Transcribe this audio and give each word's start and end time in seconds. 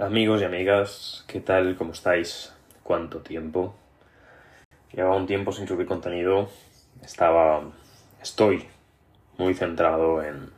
Amigos 0.00 0.40
y 0.40 0.44
amigas, 0.44 1.24
¿qué 1.26 1.40
tal? 1.40 1.76
¿Cómo 1.76 1.92
estáis? 1.92 2.54
¿Cuánto 2.82 3.18
tiempo? 3.18 3.74
Llevaba 4.94 5.14
un 5.14 5.26
tiempo 5.26 5.52
sin 5.52 5.68
subir 5.68 5.86
contenido. 5.86 6.48
Estaba. 7.02 7.70
Estoy 8.22 8.64
muy 9.36 9.52
centrado 9.52 10.22
en 10.22 10.48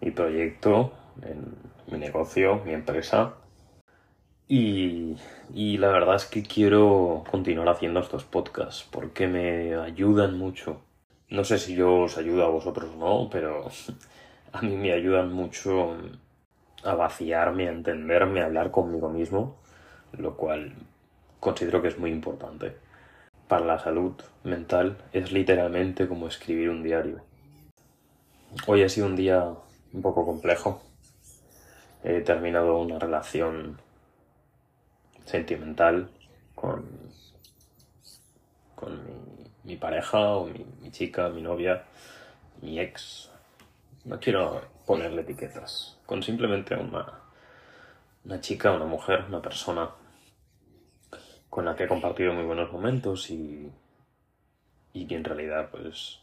mi 0.00 0.10
proyecto, 0.10 0.94
en 1.20 1.54
mi 1.92 1.98
negocio, 1.98 2.62
mi 2.64 2.72
empresa. 2.72 3.34
Y, 4.48 5.16
y 5.52 5.76
la 5.76 5.88
verdad 5.88 6.16
es 6.16 6.24
que 6.24 6.42
quiero 6.42 7.24
continuar 7.30 7.68
haciendo 7.68 8.00
estos 8.00 8.24
podcasts 8.24 8.88
porque 8.90 9.26
me 9.26 9.74
ayudan 9.74 10.38
mucho. 10.38 10.80
No 11.28 11.44
sé 11.44 11.58
si 11.58 11.74
yo 11.74 11.94
os 12.04 12.16
ayudo 12.16 12.42
a 12.42 12.48
vosotros 12.48 12.88
o 12.94 12.96
no, 12.96 13.28
pero 13.30 13.68
a 14.52 14.62
mí 14.62 14.74
me 14.76 14.94
ayudan 14.94 15.30
mucho 15.30 15.94
a 16.84 16.94
vaciarme, 16.94 17.68
a 17.68 17.72
entenderme, 17.72 18.40
a 18.40 18.46
hablar 18.46 18.70
conmigo 18.70 19.08
mismo, 19.08 19.56
lo 20.12 20.36
cual 20.36 20.74
considero 21.40 21.82
que 21.82 21.88
es 21.88 21.98
muy 21.98 22.10
importante. 22.10 22.76
Para 23.46 23.64
la 23.64 23.78
salud 23.78 24.14
mental 24.44 24.98
es 25.12 25.32
literalmente 25.32 26.06
como 26.06 26.28
escribir 26.28 26.70
un 26.70 26.82
diario. 26.82 27.22
Hoy 28.66 28.82
ha 28.82 28.88
sido 28.88 29.06
un 29.06 29.16
día 29.16 29.54
un 29.92 30.02
poco 30.02 30.24
complejo. 30.24 30.82
He 32.04 32.20
terminado 32.20 32.78
una 32.78 32.98
relación 32.98 33.80
sentimental 35.24 36.10
con, 36.54 36.84
con 38.74 39.00
mi, 39.64 39.76
pareja 39.76 40.36
o 40.36 40.46
mi, 40.46 40.64
mi 40.80 40.90
chica, 40.90 41.28
mi 41.28 41.42
novia, 41.42 41.84
mi 42.62 42.80
ex. 42.80 43.30
No 44.04 44.18
quiero 44.18 44.62
ponerle 44.86 45.22
etiquetas. 45.22 45.97
Con 46.08 46.22
simplemente 46.22 46.74
una, 46.74 47.20
una 48.24 48.40
chica, 48.40 48.72
una 48.72 48.86
mujer, 48.86 49.26
una 49.28 49.42
persona 49.42 49.90
con 51.50 51.66
la 51.66 51.76
que 51.76 51.84
he 51.84 51.88
compartido 51.88 52.32
muy 52.32 52.44
buenos 52.44 52.72
momentos 52.72 53.28
y, 53.28 53.70
y 54.94 55.06
que 55.06 55.16
en 55.16 55.24
realidad 55.24 55.68
pues 55.70 56.20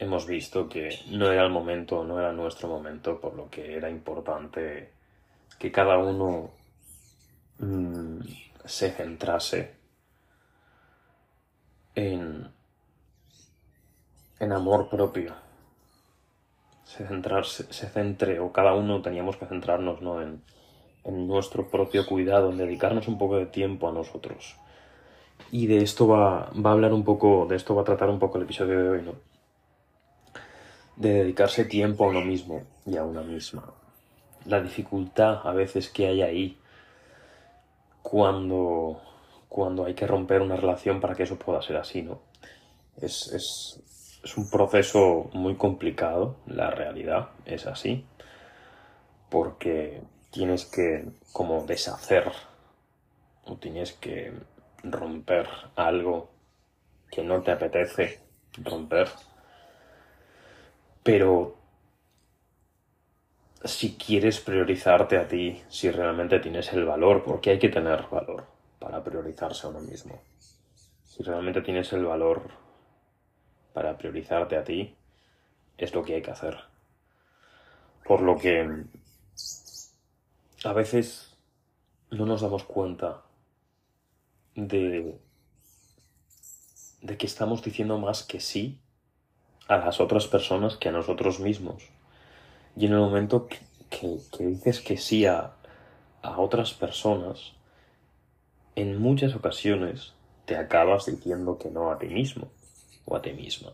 hemos 0.00 0.26
visto 0.26 0.68
que 0.68 0.90
no 1.06 1.30
era 1.30 1.44
el 1.44 1.52
momento, 1.52 2.02
no 2.02 2.18
era 2.18 2.32
nuestro 2.32 2.66
momento, 2.68 3.20
por 3.20 3.34
lo 3.34 3.48
que 3.48 3.76
era 3.76 3.88
importante 3.88 4.90
que 5.56 5.70
cada 5.70 5.96
uno 5.98 6.50
mm, 7.60 8.18
se 8.64 8.90
centrase 8.90 9.76
en, 11.94 12.50
en 14.40 14.52
amor 14.52 14.88
propio. 14.88 15.47
Se, 16.98 17.06
centrarse, 17.06 17.72
se 17.72 17.88
centre, 17.88 18.40
o 18.40 18.52
cada 18.52 18.74
uno 18.74 19.00
teníamos 19.00 19.36
que 19.36 19.46
centrarnos 19.46 20.02
¿no? 20.02 20.20
en, 20.20 20.42
en 21.04 21.28
nuestro 21.28 21.68
propio 21.70 22.04
cuidado, 22.06 22.50
en 22.50 22.58
dedicarnos 22.58 23.06
un 23.06 23.18
poco 23.18 23.36
de 23.36 23.46
tiempo 23.46 23.88
a 23.88 23.92
nosotros. 23.92 24.56
Y 25.52 25.68
de 25.68 25.78
esto 25.78 26.08
va, 26.08 26.50
va 26.54 26.70
a 26.70 26.72
hablar 26.72 26.92
un 26.92 27.04
poco, 27.04 27.46
de 27.48 27.56
esto 27.56 27.74
va 27.74 27.82
a 27.82 27.84
tratar 27.84 28.10
un 28.10 28.18
poco 28.18 28.38
el 28.38 28.44
episodio 28.44 28.82
de 28.82 28.88
hoy, 28.90 29.02
¿no? 29.02 29.14
de 30.98 31.12
dedicarse 31.12 31.64
tiempo 31.64 32.04
a 32.04 32.08
uno 32.08 32.20
mismo 32.20 32.62
y 32.84 32.96
a 32.96 33.04
una 33.04 33.22
misma. 33.22 33.72
La 34.46 34.60
dificultad 34.60 35.46
a 35.46 35.52
veces 35.52 35.88
que 35.90 36.06
hay 36.08 36.22
ahí 36.22 36.58
cuando, 38.02 39.00
cuando 39.48 39.84
hay 39.84 39.94
que 39.94 40.06
romper 40.06 40.42
una 40.42 40.56
relación 40.56 41.00
para 41.00 41.14
que 41.14 41.22
eso 41.22 41.38
pueda 41.38 41.62
ser 41.62 41.76
así, 41.76 42.02
¿no? 42.02 42.20
Es, 43.00 43.28
es, 43.32 43.80
es 44.28 44.36
un 44.36 44.50
proceso 44.50 45.30
muy 45.32 45.56
complicado, 45.56 46.36
la 46.46 46.70
realidad 46.70 47.30
es 47.46 47.66
así, 47.66 48.04
porque 49.30 50.02
tienes 50.30 50.66
que 50.66 51.06
como 51.32 51.64
deshacer 51.64 52.30
o 53.46 53.56
tienes 53.56 53.94
que 53.94 54.34
romper 54.82 55.48
algo 55.76 56.28
que 57.10 57.22
no 57.22 57.40
te 57.40 57.52
apetece 57.52 58.20
romper 58.62 59.08
pero 61.02 61.56
si 63.64 63.94
quieres 63.94 64.40
priorizarte 64.40 65.16
a 65.16 65.26
ti, 65.26 65.62
si 65.70 65.90
realmente 65.90 66.38
tienes 66.38 66.70
el 66.74 66.84
valor, 66.84 67.24
porque 67.24 67.48
hay 67.48 67.58
que 67.58 67.70
tener 67.70 68.04
valor 68.10 68.44
para 68.78 69.02
priorizarse 69.02 69.66
a 69.66 69.70
uno 69.70 69.80
mismo. 69.80 70.20
Si 71.04 71.22
realmente 71.22 71.62
tienes 71.62 71.90
el 71.94 72.04
valor 72.04 72.67
para 73.78 73.96
priorizarte 73.96 74.56
a 74.56 74.64
ti, 74.64 74.92
es 75.76 75.94
lo 75.94 76.02
que 76.02 76.16
hay 76.16 76.22
que 76.22 76.32
hacer. 76.32 76.58
Por 78.04 78.22
lo 78.22 78.36
que 78.36 78.68
a 80.64 80.72
veces 80.72 81.36
no 82.10 82.26
nos 82.26 82.40
damos 82.40 82.64
cuenta 82.64 83.22
de, 84.56 85.16
de 87.02 87.16
que 87.16 87.26
estamos 87.26 87.62
diciendo 87.62 87.98
más 87.98 88.24
que 88.24 88.40
sí 88.40 88.80
a 89.68 89.76
las 89.76 90.00
otras 90.00 90.26
personas 90.26 90.76
que 90.76 90.88
a 90.88 90.92
nosotros 90.92 91.38
mismos. 91.38 91.84
Y 92.74 92.86
en 92.86 92.94
el 92.94 92.98
momento 92.98 93.46
que, 93.46 94.18
dices 94.40 94.80
que 94.80 94.96
sí 94.96 95.24
a, 95.24 95.52
a 96.22 96.40
otras 96.40 96.74
personas, 96.74 97.52
en 98.74 99.00
muchas 99.00 99.36
ocasiones 99.36 100.14
te 100.46 100.56
acabas 100.56 101.06
diciendo 101.06 101.58
que 101.58 101.70
no 101.70 101.92
a 101.92 102.00
ti 102.00 102.08
mismo 102.08 102.50
o 103.08 103.16
a 103.16 103.22
ti 103.22 103.32
misma. 103.32 103.72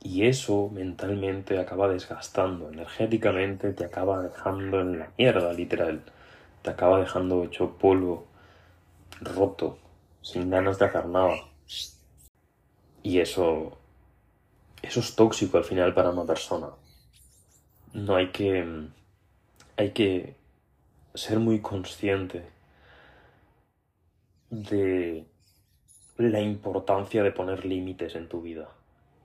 Y 0.00 0.26
eso 0.26 0.68
mentalmente 0.70 1.58
acaba 1.58 1.88
desgastando, 1.88 2.70
energéticamente 2.70 3.72
te 3.72 3.84
acaba 3.84 4.22
dejando 4.22 4.80
en 4.80 4.98
la 4.98 5.10
mierda, 5.16 5.52
literal. 5.52 6.02
Te 6.62 6.70
acaba 6.70 7.00
dejando 7.00 7.44
hecho 7.44 7.78
polvo, 7.78 8.26
roto, 9.20 9.78
sin 10.20 10.50
ganas 10.50 10.78
de 10.78 10.84
hacer 10.86 11.06
nada. 11.06 11.36
Y 13.02 13.20
eso 13.20 13.78
eso 14.84 15.00
es 15.00 15.16
tóxico 15.16 15.56
al 15.56 15.64
final 15.64 15.94
para 15.94 16.10
una 16.10 16.26
persona. 16.26 16.68
No 17.94 18.16
hay 18.16 18.30
que. 18.30 18.88
Hay 19.76 19.92
que 19.92 20.36
ser 21.14 21.38
muy 21.38 21.60
consciente 21.60 22.44
de 24.50 25.26
la 26.16 26.40
importancia 26.40 27.22
de 27.22 27.32
poner 27.32 27.64
límites 27.64 28.14
en 28.14 28.28
tu 28.28 28.42
vida. 28.42 28.68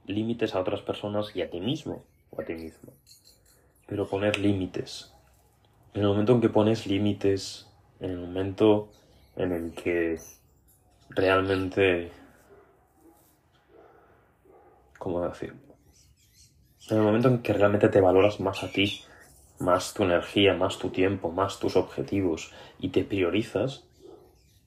Límites 0.06 0.56
a 0.56 0.60
otras 0.60 0.82
personas 0.82 1.36
y 1.36 1.42
a 1.42 1.50
ti 1.50 1.60
mismo 1.60 2.04
o 2.32 2.42
a 2.42 2.46
ti 2.46 2.54
mismo. 2.54 2.94
Pero 3.88 4.08
poner 4.08 4.40
límites. 4.40 5.14
En 5.94 6.02
el 6.02 6.08
momento 6.08 6.34
en 6.34 6.42
que 6.42 6.50
pones 6.50 6.88
límites, 6.88 7.68
en 8.00 8.12
el 8.12 8.20
momento 8.20 8.90
en 9.36 9.52
el 9.52 9.74
que 9.74 10.20
realmente 11.10 12.12
¿cómo 15.00 15.22
decirlo? 15.22 15.58
En 16.90 16.98
el 16.98 17.04
momento 17.04 17.30
en 17.30 17.42
que 17.42 17.54
realmente 17.54 17.90
te 17.90 18.02
valoras 18.02 18.40
más 18.40 18.64
a 18.64 18.72
ti, 18.72 19.02
más 19.60 19.94
tu 19.94 20.04
energía, 20.04 20.54
más 20.54 20.78
tu 20.78 20.90
tiempo, 20.90 21.32
más 21.32 21.60
tus 21.60 21.76
objetivos 21.76 22.52
y 22.80 22.90
te 22.90 23.04
priorizas, 23.04 23.86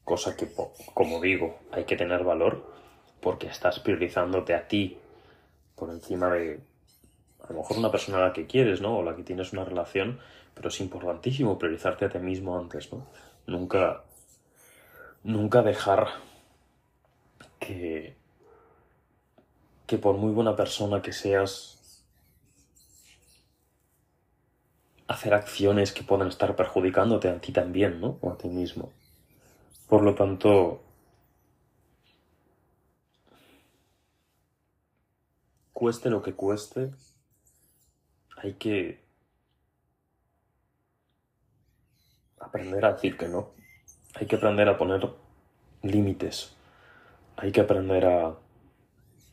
cosa 0.04 0.36
que, 0.36 0.48
como 0.94 1.20
digo, 1.20 1.58
hay 1.70 1.84
que 1.84 1.96
tener 1.96 2.24
valor 2.24 2.64
porque 3.20 3.46
estás 3.46 3.80
priorizándote 3.80 4.54
a 4.54 4.66
ti 4.68 4.98
por 5.76 5.90
encima 5.90 6.30
de 6.30 6.60
a 7.42 7.52
lo 7.52 7.58
mejor 7.58 7.78
una 7.78 7.90
persona 7.90 8.18
a 8.18 8.28
la 8.28 8.32
que 8.32 8.46
quieres, 8.46 8.80
¿no? 8.80 8.98
O 8.98 9.02
la 9.02 9.16
que 9.16 9.22
tienes 9.22 9.52
una 9.52 9.64
relación, 9.64 10.20
pero 10.54 10.68
es 10.68 10.80
importantísimo 10.80 11.58
priorizarte 11.58 12.04
a 12.04 12.08
ti 12.08 12.18
mismo 12.18 12.58
antes, 12.58 12.92
¿no? 12.92 13.06
Nunca, 13.46 14.04
nunca 15.24 15.62
dejar 15.62 16.08
que 17.58 18.16
que 19.92 19.98
por 19.98 20.16
muy 20.16 20.32
buena 20.32 20.56
persona 20.56 21.02
que 21.02 21.12
seas, 21.12 21.78
hacer 25.06 25.34
acciones 25.34 25.92
que 25.92 26.02
puedan 26.02 26.28
estar 26.28 26.56
perjudicándote 26.56 27.28
a 27.28 27.38
ti 27.38 27.52
también, 27.52 28.00
¿no? 28.00 28.16
O 28.22 28.30
a 28.30 28.38
ti 28.38 28.48
mismo. 28.48 28.90
Por 29.92 30.04
lo 30.04 30.14
tanto, 30.14 30.80
cueste 35.74 36.08
lo 36.08 36.22
que 36.22 36.32
cueste, 36.32 36.92
hay 38.38 38.54
que 38.54 39.04
aprender 42.40 42.86
a 42.86 42.94
decir 42.94 43.18
que 43.18 43.28
no. 43.28 43.50
Hay 44.14 44.26
que 44.26 44.36
aprender 44.36 44.66
a 44.70 44.78
poner 44.78 45.10
límites. 45.82 46.56
Hay 47.36 47.52
que 47.52 47.60
aprender 47.60 48.06
a 48.06 48.34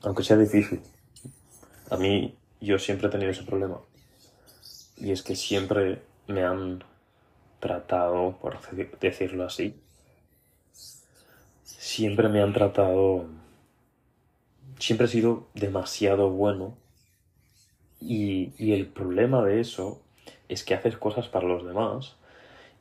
aunque 0.04 0.24
sea 0.24 0.36
difícil. 0.36 0.82
A 1.90 1.96
mí 1.96 2.38
yo 2.60 2.78
siempre 2.80 3.08
he 3.08 3.12
tenido 3.12 3.32
ese 3.32 3.44
problema. 3.44 3.80
Y 4.98 5.14
es 5.14 5.24
que 5.24 5.38
siempre 5.38 6.02
me 6.28 6.44
han 6.44 6.84
tratado, 7.62 8.38
por 8.42 8.60
decirlo 9.00 9.46
así, 9.46 9.82
siempre 11.77 12.30
me 12.30 12.42
han 12.42 12.54
tratado, 12.54 13.25
siempre 14.80 15.06
he 15.07 15.10
sido 15.10 15.48
demasiado 15.54 16.30
bueno. 16.30 16.75
Y, 18.01 18.54
y 18.57 18.74
el 18.74 18.88
problema 18.88 19.44
de 19.44 19.60
eso 19.60 20.01
es 20.48 20.63
que 20.63 20.74
haces 20.74 20.98
cosas 20.98 21.27
para 21.27 21.48
los 21.48 21.66
demás 21.66 22.16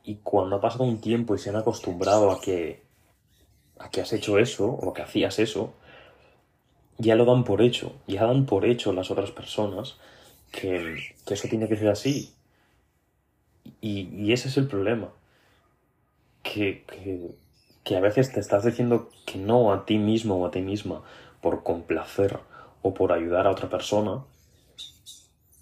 Y 0.05 0.15
cuando 0.23 0.55
ha 0.55 0.61
pasado 0.61 0.85
un 0.85 1.01
tiempo 1.01 1.35
y 1.35 1.39
se 1.39 1.49
han 1.49 1.57
acostumbrado 1.57 2.31
a 2.31 2.39
que, 2.41 2.81
a 3.79 3.89
que 3.89 4.01
has 4.01 4.13
hecho 4.13 4.39
eso 4.39 4.67
o 4.67 4.93
que 4.93 5.01
hacías 5.01 5.39
eso, 5.39 5.73
ya 6.97 7.15
lo 7.15 7.25
dan 7.25 7.43
por 7.43 7.61
hecho, 7.61 7.93
ya 8.07 8.25
dan 8.25 8.45
por 8.45 8.65
hecho 8.65 8.93
las 8.93 9.11
otras 9.11 9.31
personas 9.31 9.97
que, 10.51 10.97
que 11.25 11.33
eso 11.33 11.47
tiene 11.47 11.67
que 11.67 11.77
ser 11.77 11.89
así. 11.89 12.33
Y, 13.81 14.09
y 14.15 14.33
ese 14.33 14.49
es 14.49 14.57
el 14.57 14.67
problema. 14.67 15.09
Que, 16.43 16.83
que, 16.87 17.35
que, 17.83 17.95
a 17.95 17.99
veces 17.99 18.31
te 18.31 18.39
estás 18.39 18.63
diciendo 18.63 19.09
que 19.25 19.37
no 19.37 19.71
a 19.73 19.85
ti 19.85 19.97
mismo 19.97 20.35
o 20.35 20.45
a 20.45 20.51
ti 20.51 20.61
misma 20.61 21.03
por 21.41 21.63
complacer 21.63 22.39
o 22.81 22.93
por 22.93 23.11
ayudar 23.11 23.47
a 23.47 23.51
otra 23.51 23.69
persona. 23.69 24.23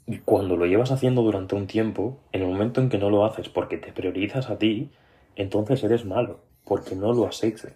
Y 0.06 0.20
cuando 0.20 0.56
lo 0.56 0.66
llevas 0.66 0.92
haciendo 0.92 1.22
durante 1.22 1.56
un 1.56 1.68
tiempo, 1.68 2.20
en 2.32 2.42
el 2.42 2.48
momento 2.48 2.82
en 2.82 2.90
que 2.90 2.98
no 2.98 3.10
lo 3.10 3.26
haces 3.26 3.50
porque 3.50 3.78
te 3.78 3.92
priorizas 3.92 4.50
a 4.50 4.58
ti, 4.58 4.92
entonces 5.36 5.84
eres 5.84 6.06
malo, 6.06 6.40
porque 6.64 6.96
no 6.96 7.14
lo 7.14 7.28
has 7.28 7.44
hecho. 7.44 7.70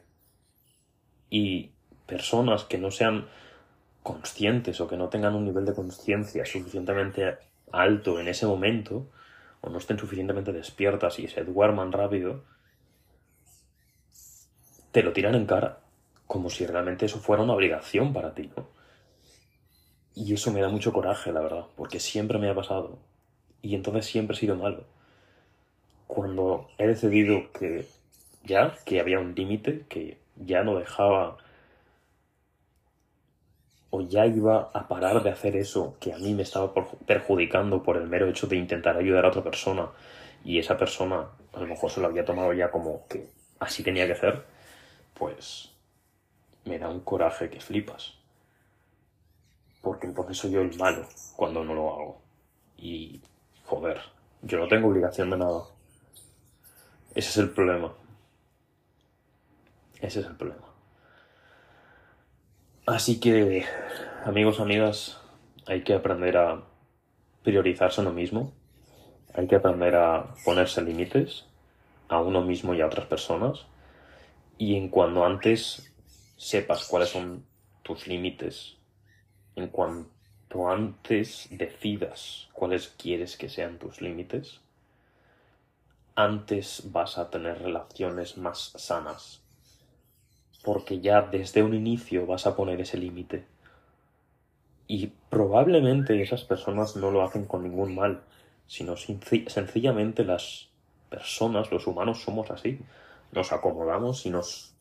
Y 1.29 1.71
personas 2.05 2.63
que 2.63 2.77
no 2.77 2.91
sean 2.91 3.27
conscientes 4.03 4.81
o 4.81 4.87
que 4.87 4.97
no 4.97 5.09
tengan 5.09 5.35
un 5.35 5.45
nivel 5.45 5.65
de 5.65 5.73
conciencia 5.73 6.45
suficientemente 6.45 7.37
alto 7.71 8.19
en 8.19 8.27
ese 8.27 8.45
momento, 8.45 9.07
o 9.61 9.69
no 9.69 9.77
estén 9.77 9.99
suficientemente 9.99 10.51
despiertas 10.51 11.19
y 11.19 11.27
se 11.27 11.43
duerman 11.43 11.91
rápido, 11.91 12.43
te 14.91 15.03
lo 15.03 15.13
tiran 15.13 15.35
en 15.35 15.45
cara, 15.45 15.79
como 16.27 16.49
si 16.49 16.65
realmente 16.65 17.05
eso 17.05 17.19
fuera 17.19 17.43
una 17.43 17.53
obligación 17.53 18.13
para 18.13 18.33
ti, 18.33 18.49
¿no? 18.55 18.67
Y 20.13 20.33
eso 20.33 20.51
me 20.51 20.61
da 20.61 20.69
mucho 20.69 20.91
coraje, 20.91 21.31
la 21.31 21.41
verdad, 21.41 21.65
porque 21.75 21.99
siempre 21.99 22.37
me 22.37 22.49
ha 22.49 22.55
pasado. 22.55 22.99
Y 23.61 23.75
entonces 23.75 24.05
siempre 24.05 24.35
he 24.35 24.39
sido 24.39 24.55
malo. 24.55 24.83
Cuando 26.07 26.69
he 26.77 26.87
decidido 26.87 27.51
que 27.53 27.87
ya, 28.43 28.75
que 28.85 28.99
había 28.99 29.19
un 29.19 29.33
límite, 29.33 29.85
que 29.87 30.17
ya 30.35 30.63
no 30.63 30.77
dejaba 30.77 31.37
o 33.91 34.01
ya 34.01 34.25
iba 34.25 34.71
a 34.73 34.87
parar 34.87 35.21
de 35.21 35.29
hacer 35.29 35.55
eso 35.55 35.97
que 35.99 36.13
a 36.13 36.17
mí 36.17 36.33
me 36.33 36.43
estaba 36.43 36.73
perjudicando 37.05 37.83
por 37.83 37.97
el 37.97 38.07
mero 38.07 38.27
hecho 38.29 38.47
de 38.47 38.55
intentar 38.55 38.97
ayudar 38.97 39.25
a 39.25 39.29
otra 39.29 39.43
persona 39.43 39.89
y 40.45 40.59
esa 40.59 40.77
persona 40.77 41.27
a 41.53 41.59
lo 41.59 41.67
mejor 41.67 41.91
se 41.91 41.99
lo 41.99 42.07
había 42.07 42.25
tomado 42.25 42.53
ya 42.53 42.71
como 42.71 43.05
que 43.07 43.27
así 43.59 43.83
tenía 43.83 44.07
que 44.07 44.15
ser, 44.15 44.43
pues 45.21 45.69
me 46.65 46.79
da 46.79 46.89
un 46.89 47.01
coraje 47.01 47.47
que 47.51 47.59
flipas. 47.59 48.15
Porque 49.83 50.07
entonces 50.07 50.35
soy 50.35 50.49
yo 50.49 50.61
el 50.61 50.75
malo 50.79 51.07
cuando 51.35 51.63
no 51.63 51.75
lo 51.75 51.93
hago. 51.93 52.21
Y, 52.75 53.21
joder, 53.65 54.01
yo 54.41 54.57
no 54.57 54.67
tengo 54.67 54.87
obligación 54.87 55.29
de 55.29 55.37
nada. 55.37 55.65
Ese 57.13 57.29
es 57.29 57.37
el 57.37 57.51
problema. 57.51 57.93
Ese 60.01 60.21
es 60.21 60.25
el 60.25 60.35
problema. 60.35 60.65
Así 62.87 63.19
que, 63.19 63.63
amigos, 64.25 64.59
amigas, 64.59 65.21
hay 65.67 65.83
que 65.83 65.93
aprender 65.93 66.35
a 66.37 66.63
priorizarse 67.43 68.01
a 68.01 68.05
uno 68.05 68.13
mismo. 68.13 68.53
Hay 69.35 69.45
que 69.47 69.57
aprender 69.57 69.95
a 69.97 70.33
ponerse 70.43 70.81
límites 70.81 71.45
a 72.09 72.19
uno 72.19 72.41
mismo 72.41 72.73
y 72.73 72.81
a 72.81 72.87
otras 72.87 73.05
personas. 73.05 73.67
Y 74.61 74.75
en 74.75 74.89
cuanto 74.89 75.25
antes 75.25 75.91
sepas 76.37 76.87
cuáles 76.87 77.09
son 77.09 77.43
tus 77.81 78.05
límites, 78.05 78.77
en 79.55 79.69
cuanto 79.69 80.69
antes 80.69 81.47
decidas 81.49 82.47
cuáles 82.53 82.89
quieres 82.89 83.37
que 83.37 83.49
sean 83.49 83.79
tus 83.79 84.01
límites, 84.01 84.61
antes 86.13 86.91
vas 86.91 87.17
a 87.17 87.31
tener 87.31 87.59
relaciones 87.59 88.37
más 88.37 88.71
sanas 88.75 89.41
porque 90.63 90.99
ya 90.99 91.23
desde 91.23 91.63
un 91.63 91.73
inicio 91.73 92.27
vas 92.27 92.45
a 92.45 92.55
poner 92.55 92.81
ese 92.81 92.99
límite. 92.99 93.45
Y 94.85 95.07
probablemente 95.31 96.21
esas 96.21 96.43
personas 96.43 96.95
no 96.95 97.09
lo 97.09 97.23
hacen 97.23 97.45
con 97.45 97.63
ningún 97.63 97.95
mal, 97.95 98.21
sino 98.67 98.95
sencillamente 98.95 100.23
las 100.23 100.69
personas, 101.09 101.71
los 101.71 101.87
humanos 101.87 102.21
somos 102.21 102.51
así. 102.51 102.79
Nos 103.31 103.51
acomodamos 103.51 104.25
y 104.25 104.29
nos 104.29 104.73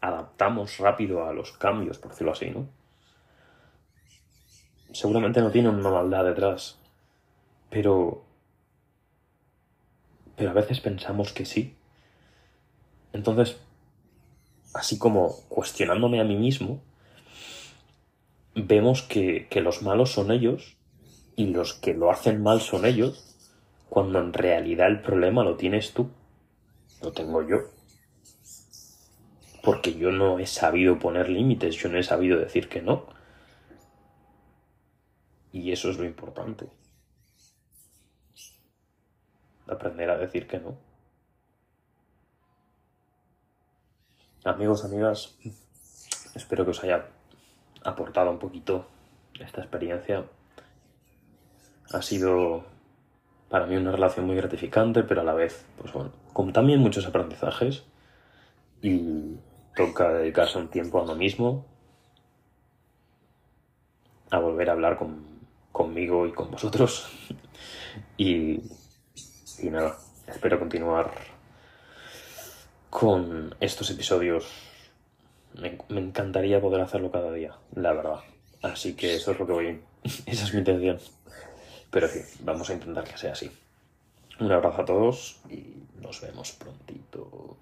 adaptamos 0.00 0.78
rápido 0.78 1.26
a 1.26 1.32
los 1.32 1.52
cambios, 1.52 1.98
por 1.98 2.10
decirlo 2.10 2.32
así, 2.32 2.50
¿no? 2.50 2.68
Seguramente 4.92 5.40
no 5.40 5.50
tienen 5.50 5.74
una 5.74 5.90
maldad 5.90 6.24
detrás, 6.24 6.78
pero... 7.70 8.24
Pero 10.36 10.50
a 10.50 10.54
veces 10.54 10.80
pensamos 10.80 11.32
que 11.32 11.44
sí. 11.44 11.76
Entonces, 13.12 13.60
así 14.74 14.98
como 14.98 15.34
cuestionándome 15.48 16.20
a 16.20 16.24
mí 16.24 16.36
mismo, 16.36 16.82
vemos 18.54 19.02
que, 19.02 19.48
los 19.62 19.82
malos 19.82 20.12
son 20.12 20.30
ellos 20.30 20.76
y 21.36 21.46
los 21.46 21.74
que 21.74 21.94
lo 21.94 22.10
hacen 22.10 22.42
mal 22.42 22.60
son 22.60 22.84
ellos, 22.84 23.36
cuando 23.88 24.18
en 24.20 24.32
realidad 24.32 24.88
el 24.88 25.02
problema 25.02 25.44
lo 25.44 25.56
tienes 25.56 25.92
tú, 25.92 26.10
lo 27.02 27.12
tengo 27.12 27.46
yo. 27.46 27.58
Porque 29.62 29.94
yo 29.94 30.10
no 30.10 30.38
he 30.38 30.46
sabido 30.46 30.98
poner 30.98 31.28
límites, 31.28 31.76
yo 31.76 31.88
no 31.88 31.98
he 31.98 32.02
sabido 32.02 32.38
decir 32.38 32.68
que 32.68 32.82
no. 32.82 33.06
Y 35.52 35.70
eso 35.70 35.90
es 35.90 35.98
lo 35.98 36.04
importante. 36.04 36.68
Aprender 39.68 40.10
a 40.10 40.18
decir 40.18 40.46
que 40.46 40.58
no. 40.58 40.76
Amigos, 44.44 44.84
amigas, 44.84 45.38
espero 46.34 46.64
que 46.64 46.72
os 46.72 46.82
haya 46.82 47.06
aportado 47.84 48.30
un 48.30 48.40
poquito 48.40 48.88
esta 49.38 49.60
experiencia. 49.60 50.24
Ha 51.92 52.02
sido 52.02 52.64
para 53.48 53.66
mí 53.66 53.76
una 53.76 53.92
relación 53.92 54.26
muy 54.26 54.34
gratificante, 54.34 55.04
pero 55.04 55.20
a 55.20 55.24
la 55.24 55.34
vez, 55.34 55.64
pues 55.78 55.92
bueno, 55.92 56.12
con 56.32 56.52
también 56.52 56.80
muchos 56.80 57.06
aprendizajes 57.06 57.84
y 58.80 59.36
toca 59.76 60.12
dedicarse 60.12 60.58
un 60.58 60.68
tiempo 60.68 60.98
a 60.98 61.02
uno 61.02 61.14
mismo, 61.14 61.66
a 64.30 64.38
volver 64.38 64.70
a 64.70 64.72
hablar 64.72 64.98
conmigo 65.70 66.26
y 66.26 66.32
con 66.32 66.50
vosotros. 66.50 67.10
y, 68.16 68.60
y 69.58 69.70
nada, 69.70 69.96
espero 70.26 70.58
continuar 70.58 71.12
con 72.92 73.54
estos 73.58 73.90
episodios. 73.90 74.46
Me, 75.54 75.78
encantaría 75.98 76.60
poder 76.60 76.82
hacerlo 76.82 77.10
cada 77.10 77.32
día, 77.32 77.56
la 77.74 77.94
verdad. 77.94 78.20
Así 78.62 78.94
que 78.94 79.16
eso 79.16 79.32
es 79.32 79.38
lo 79.38 79.46
que 79.46 79.52
voy. 79.52 79.80
Esa 80.26 80.44
es 80.44 80.52
mi 80.52 80.58
intención. 80.58 80.98
Pero 81.90 82.08
sí, 82.08 82.20
vamos 82.40 82.68
a 82.68 82.74
intentar 82.74 83.04
que 83.04 83.16
sea 83.16 83.32
así. 83.32 83.50
Un 84.40 84.52
abrazo 84.52 84.82
a 84.82 84.84
todos 84.84 85.40
y 85.50 85.74
nos 86.00 86.20
vemos 86.20 86.52
prontito. 86.52 87.56